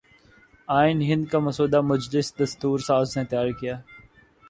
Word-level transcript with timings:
آئین 0.77 0.99
ہند 1.09 1.25
کا 1.31 1.39
مسودہ 1.47 1.81
مجلس 1.91 2.27
دستور 2.39 2.77
ساز 2.87 3.07
نے 3.17 3.23
تیار 3.31 3.49
کیا 3.59 3.75